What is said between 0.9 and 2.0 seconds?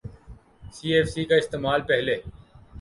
F C کا استعمال